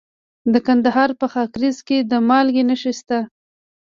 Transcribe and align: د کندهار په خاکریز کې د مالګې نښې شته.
د 0.53 0.55
کندهار 0.67 1.09
په 1.19 1.25
خاکریز 1.33 1.77
کې 1.87 1.97
د 2.11 2.13
مالګې 2.27 2.63
نښې 2.69 2.93
شته. 2.99 3.19